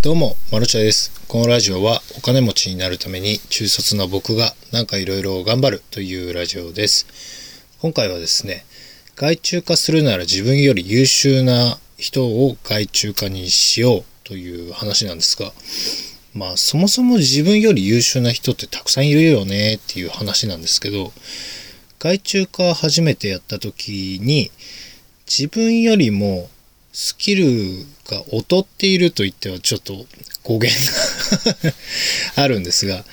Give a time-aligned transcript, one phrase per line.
[0.00, 1.10] どうも、マルチャです。
[1.26, 7.66] このラジオはお金持ちになるために中卒な僕がなんかいろいろ頑張るというラジオです。
[7.82, 8.64] 今回はですね、
[9.16, 15.52] 外注化するなら自分より優秀な人を外注化にしようという話なんですが、
[16.32, 21.12] まあそもそも自分より優秀な人ってたくさんいるよねっていう話なんですけど、
[21.98, 24.52] 外注化初めてやった時に
[25.26, 26.48] 自分よりも
[26.92, 27.44] スキル
[28.06, 29.94] が劣っていると言ってはちょっと
[30.42, 30.68] 語源
[32.36, 33.04] があるんですが、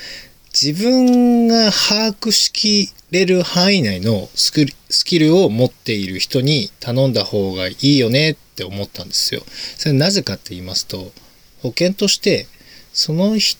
[0.53, 4.51] 自分が把握しきれる範囲内のス
[5.03, 9.41] キルを持っている人に頼んだ方がいいよねって思ったんですよ。
[9.77, 11.11] それなぜかって言いますと、
[11.61, 12.47] 保険として
[12.93, 13.59] その人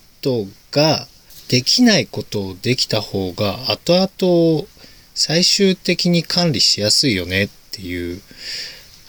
[0.72, 1.08] が
[1.50, 4.67] できないことをできた方が後々
[5.13, 8.22] 最終的に管理しやすいよねっていう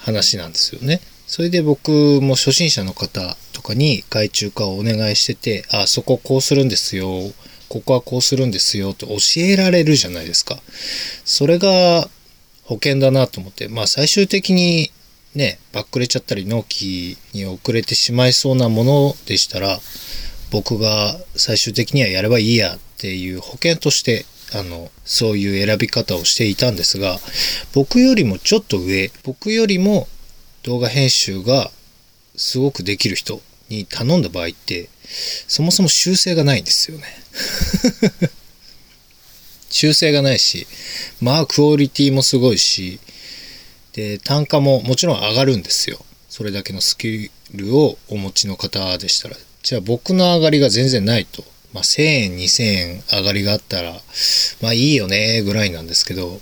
[0.06, 1.00] 話なんですよね。
[1.26, 1.90] それで僕
[2.22, 7.10] も初心者の方とかに外注化をお願いしてて、あ、そここうするんですよ。
[7.68, 10.56] ここはこうするんですよと教えられるじゃないですか。
[11.24, 12.08] それが
[12.62, 14.92] 保険だなと思って、まあ最終的に
[15.34, 19.80] ね、バックれちゃったり納期に遅れてしまいそうなものでしたら、
[20.52, 27.18] 僕が最終的にはやればいいやっていう保険としてあの、そういう選び方をしていたんですが、
[27.74, 30.08] 僕よりもちょっと上、僕よりも
[30.62, 31.70] 動画編集が
[32.36, 34.88] すごくできる人に頼んだ場合って、
[35.48, 37.04] そもそも修正がないんですよね。
[39.70, 40.66] 修正がないし、
[41.20, 42.98] まあクオリティもすごいし、
[43.92, 46.04] で、単価ももちろん上がるんですよ。
[46.28, 49.36] それだけのスキルをお持ちの方でしたら。
[49.62, 51.44] じゃあ僕の上がりが全然ないと。
[51.76, 53.92] まあ、1000円、2000円上がりがあったら、
[54.62, 56.40] まあいいよね、ぐらいなんですけど、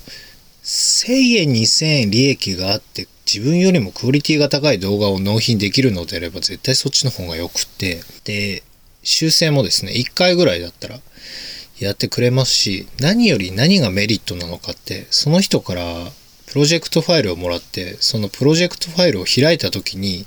[0.62, 8.62] 1000円、2000円利益があって、自分よりもクオリティが高い動画を納品できるのであれば、絶対そっちの方が良くて、で、
[9.02, 11.00] 修正もですね、1回ぐらいだったら
[11.80, 16.12] やってくれますし、何より何がメリットなのかって、その人から
[16.46, 20.27] プロジェクトファイルをもらって、そのプロジェクトファイルを開いた時に、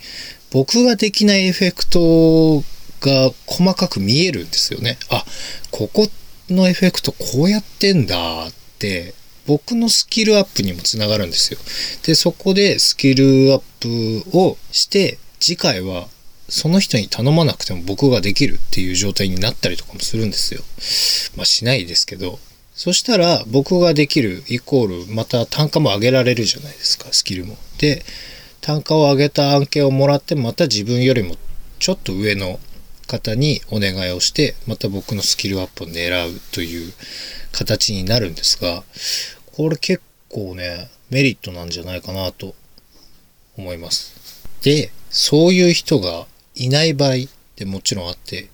[0.51, 2.63] 僕ができないエフェクト
[3.01, 4.97] が細かく見えるんですよね。
[5.09, 5.25] あ、
[5.71, 6.09] ここ
[6.49, 9.13] のエフェクトこうやってんだって、
[9.45, 11.59] 僕のスキルアップにもつながるんですよ。
[12.03, 16.07] で、そこでスキルアップをして、次回は
[16.49, 20.61] その人に頼まなくても僕ができるっていう状態になったりとかもするんですよ。
[21.35, 22.39] まあしないですけど。
[22.73, 27.57] そしたら僕ができるイコールまた単価も上げられるじゃないですか、スキルも。
[27.79, 28.05] で、
[28.61, 31.35] 単価を上げた案件をもらってまた自分よりも
[31.79, 32.59] ちょっと上の
[33.07, 36.93] 方にお願いをして、また僕のスキルアップを狙うという
[37.51, 38.83] 形になるんですが、
[39.55, 42.53] これ結構ね、メリットなんじゃないかなと
[43.57, 44.13] 思います。
[44.61, 47.15] で、そういう人がいない場合っ
[47.55, 48.49] てもちろんあって、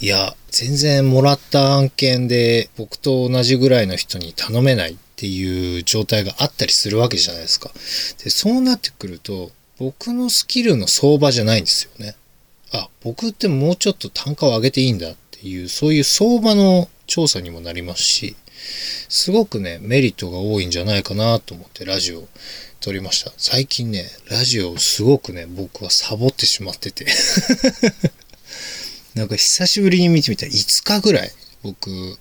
[0.00, 7.70] いや、全然もらった案件で僕と同じぐらいの人に頼めないっていう状態があったりするわけじゃないですか。
[8.22, 12.14] で、そうなってくると、僕のスキルの相場じゃないんですよね。
[12.72, 18.36] あ、僕ってもうちょっと単価を上げていいんだっていう、そういう相場の調査にもなりますし、
[19.08, 22.28] すごくね、メリットが多いんじゃないかなと思ってラジオ
[22.80, 23.32] 撮りました。
[23.36, 27.06] 最近ね、ラジオをすごくね、僕はサボってしまってて
[29.14, 31.32] なんか久しぶりに見てみたら5日ぐらい
[31.62, 32.18] 僕、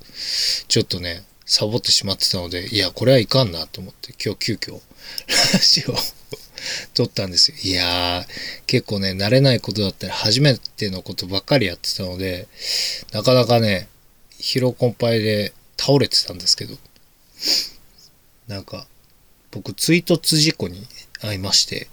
[0.67, 4.81] ちょっとね、サボってしまってたので、いや、これはいかんなと思って、今日急遽、
[5.53, 6.18] ラジオ
[6.93, 7.57] 撮ったんですよ。
[7.63, 8.25] いやー、
[8.67, 12.47] 結構ね、慣れないことだったり、初めてのことばっかりやってたので、
[13.11, 13.87] なかなかね、
[14.39, 16.77] 疲労困憊で倒れてたんですけど、
[18.47, 18.87] なんか、
[19.51, 20.85] 僕、追突事故に
[21.21, 21.87] 遭いまして、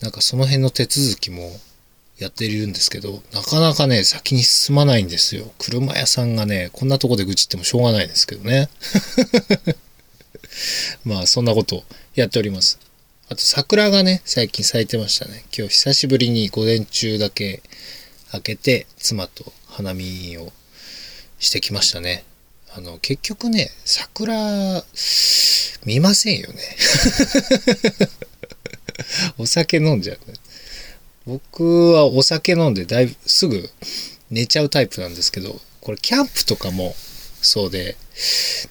[0.00, 1.60] なんかその辺の手続きも
[2.18, 5.52] やっているんですけど、なかなかね、先に進まないんですよ。
[5.58, 8.68] 車屋さんがね、こんなとこで愚痴ってもしょうがないですけどね。
[11.04, 11.84] まあ、そんなこと
[12.14, 12.78] やっております。
[13.32, 15.42] あと桜がね、最近咲いてましたね。
[15.56, 17.62] 今日久しぶりに午前中だけ
[18.30, 20.52] 開けて、妻と花見を
[21.38, 22.24] してきましたね。
[22.76, 24.84] あの、結局ね、桜、
[25.86, 26.76] 見ませんよね。
[29.38, 30.34] お酒飲んじゃう、ね。
[31.24, 33.70] 僕はお酒飲んでだいぶすぐ
[34.30, 36.94] 寝ちゃうタイプなんですけど、これキャンプとかも
[37.40, 37.96] そうで、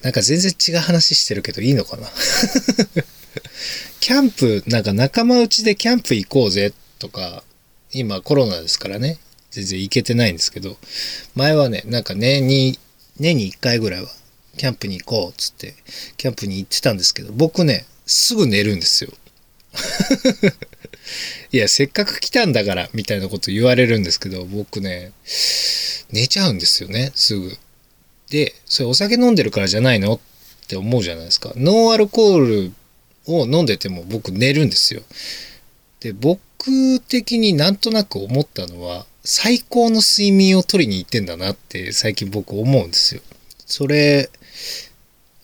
[0.02, 2.08] なんか全然違う話してるけどいいのかな
[4.00, 7.44] キャンプ、なんか仲間内でキャンプ行こうぜとか、
[7.92, 9.18] 今コロナですからね、
[9.50, 10.76] 全然行けてないんですけど、
[11.34, 12.78] 前はね、なんか年に、
[13.18, 14.08] 年に1回ぐらいは
[14.56, 15.74] キャンプに行こうっつって、
[16.16, 19.12] キャンプに行ってたんですけど、僕ね、すぐ寝るんですよ。
[21.52, 25.12] いや、せっかく来たんだから、みたいなこと言われるんですけど、僕ね、
[26.10, 27.56] 寝ちゃうんですよね、すぐ。
[28.30, 30.14] で、それお酒飲んでるからじゃないの？
[30.14, 31.52] って思うじゃないですか。
[31.56, 32.72] ノンアルコール
[33.26, 35.02] を飲んでても僕寝るんですよ。
[36.00, 43.20] で、僕的になんとなく思ったのは、最高の睡眠を取りに行ってんだなって最近僕思うんですよ。
[43.66, 44.30] それ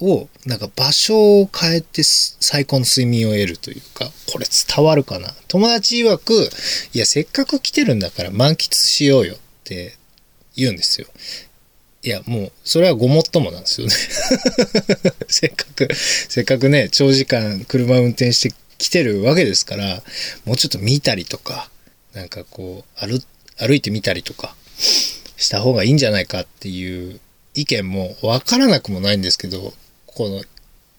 [0.00, 5.32] を、なんか場所を変えて最高の睡眠を得るというか、これ伝わるかな。
[5.46, 6.50] 友達曰く、
[6.92, 9.96] いや、せっかく来てるんだから満喫しようよって
[10.56, 11.06] 言うんですよ。
[12.08, 13.92] いや、もう、それはごもっともなんですよね
[15.28, 20.02] せっかく、せっかくね、長時間車運転してきてるわけですから、
[20.46, 21.70] もうちょっと見たりとか、
[22.14, 23.22] なんかこう、歩、
[23.58, 24.56] 歩いてみたりとか、
[25.36, 27.20] した方がいいんじゃないかっていう
[27.54, 29.74] 意見もわからなくもないんですけど、
[30.06, 30.42] この、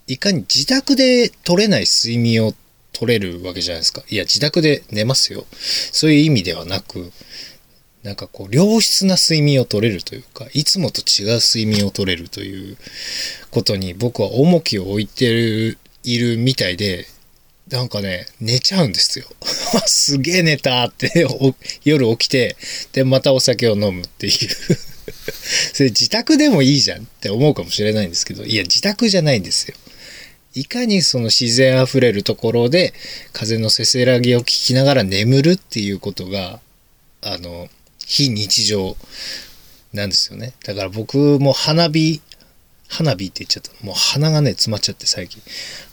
[0.05, 2.53] いかに自宅で取れない睡眠を
[2.93, 4.03] 取れるわけじゃないですか。
[4.09, 5.47] いや、自宅で寝ますよ。
[5.91, 7.11] そういう意味ではなく、
[8.03, 12.77] なんかこう、良質な睡眠を取れるというか、いつもと違う睡眠を取れるという
[13.51, 17.05] ことに僕は重きを置いてる、いるみたいで、
[17.69, 19.25] なんかね、寝ちゃうんですよ。
[19.85, 21.27] すげえ寝たって
[21.83, 22.55] 夜起きて、
[22.93, 24.33] で、またお酒を飲むっていう
[25.73, 29.75] それ自宅でもいいじゃんって思うかもしれないんですけど、いや、自宅じゃないんですよ。
[30.55, 32.93] いかにその自然あふれるところで
[33.33, 36.59] 風のせせらぎを聞きながら眠るっていうことが、
[37.21, 37.69] あの、
[38.09, 38.97] 非日常
[39.93, 40.53] なんですよね。
[40.65, 42.21] だから僕も花火、
[42.87, 43.85] 花火って言っちゃった。
[43.85, 45.43] もう鼻がね、詰まっちゃって最近。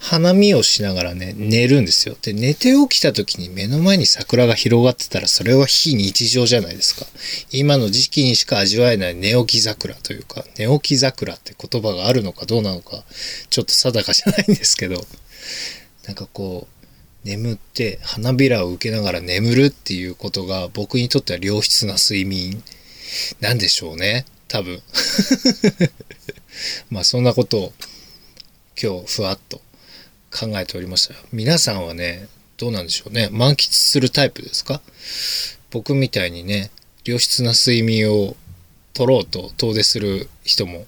[0.01, 2.17] 花見をしながらね、寝るんですよ。
[2.23, 7.05] で、寝て起きた時に目の前に桜が広がってたら、それは非日常じゃないですか。
[7.53, 13.05] 今の時期にしか味わえない寝起き桜というか、寝起き桜って言葉があるのかどうなのか、
[13.51, 15.07] ちょっと定かじゃないんですけど、
[16.07, 16.76] なんかこう、
[17.27, 22.63] 眠って花びらを受けながら眠るっていうことが僕にとっては良質な睡眠
[23.41, 24.25] なんでしょうね。
[24.47, 24.81] 多分。
[26.89, 27.73] まあそんなことを
[28.81, 29.61] 今日ふわっと
[30.31, 31.17] 考えておりました。
[31.33, 32.29] 皆さんはね、
[32.59, 33.29] どうなんでしょうね。
[33.33, 34.81] 満喫するタイプですか？
[35.73, 36.71] 僕みたいにね、
[37.05, 38.37] 良質な睡眠を
[38.95, 40.87] 取ろうと遠出する人も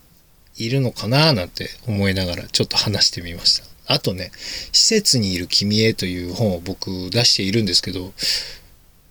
[0.57, 3.65] いるのかななんて思いながらちょっと話してみました。
[3.89, 4.31] あとね、
[4.73, 8.13] 施設にいる君へという本を僕出しているんですけど、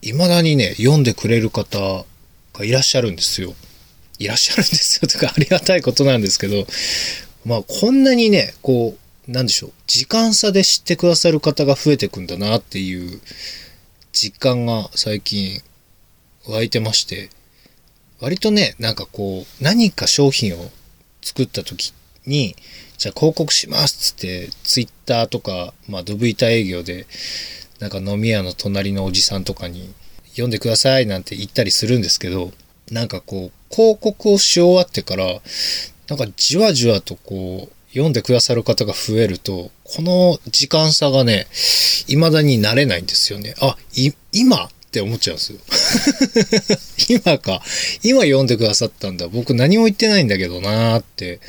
[0.01, 2.05] 未だにね、読んでくれる方
[2.53, 3.55] がいらっしゃるんですよ。
[4.19, 6.67] いらっしゃるんですよ とかありがたいことなんですけど、
[7.43, 8.95] まあこんなにね、こ
[9.27, 13.19] う、なんでしょう、時間差で知ってくださる方が増えてくんだなっていう
[14.13, 15.59] 実感が最近
[16.45, 17.31] 湧いてまして、
[18.19, 20.71] 割とね、なんかこう、何か商品を
[21.23, 21.93] 作った時
[22.27, 22.55] に、
[22.97, 27.05] じゃあ広告しますっつって、ツイッターとか、まあドブ板営業で、
[27.79, 29.93] なんか飲み屋の隣のおじさんとかに、
[30.31, 32.51] 読んでくださいなんて言ったりするんですけど、
[32.91, 35.41] なんかこう、広告をし終わってから、
[36.07, 41.47] なんかじわじわとこう、読んでくださる方が増えると、この時間差がね、
[42.07, 43.55] 未だに慣れないんですよね。
[43.59, 47.19] あ、い、今って思っちゃうんですよ。
[47.21, 47.61] 今か。
[48.01, 49.27] 今読んでくださったんだ。
[49.27, 51.39] 僕何も言ってないんだけどなーって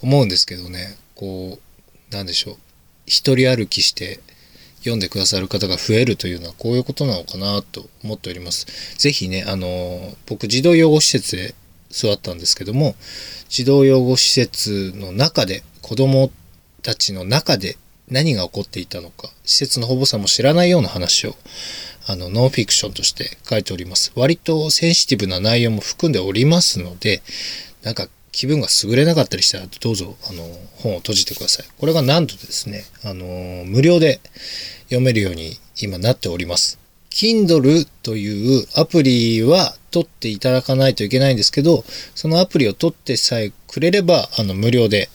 [0.00, 0.96] 思うんですけどね。
[1.16, 2.56] こう、なんでしょう。
[3.06, 4.20] 一人歩きして
[4.78, 8.66] 読んでくださる方が増えるというのはこういうことなのかなと思っております。
[8.96, 11.54] ぜひね、あの、僕児童養護施設で
[11.90, 12.94] 座ったんですけども、
[13.48, 16.30] 児童養護施設の中で、子供
[16.82, 17.76] たちの中で
[18.08, 21.36] 何が起こっていたのか、施設の保護者も知らないような話を
[22.06, 24.12] あの、ノンフィクションとして書いております。
[24.14, 27.22] 割とセンシティブな内容も含んでおりますので、
[27.82, 30.42] なんか気分が優れなかったりしたら、どうぞ、あの、
[30.76, 31.66] 本を閉じてください。
[31.78, 34.20] これがなんとですね、あの、無料で
[34.84, 36.78] 読めるように今なっております。
[37.10, 41.84] Kindle というアプリは取っていただかないといけないんですけど、
[42.16, 45.08] そのアプリを取ってさえくれれば、あの、無料で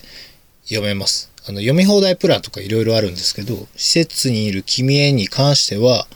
[0.64, 1.30] 読めます。
[1.46, 6.06] あの、読み放題プランとかいろいろあるんですけど、施設にいる君へに関しては、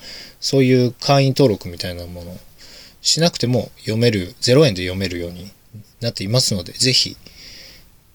[0.44, 2.36] そういう会員登録みたいなもの
[3.00, 5.50] しなくても読める、0円で読めるように
[6.02, 7.16] なっていますので、ぜひ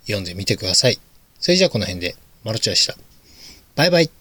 [0.03, 0.99] 読んでみてください。
[1.39, 2.95] それじゃあこの辺で、マルチでした。
[3.75, 4.18] バイバイ。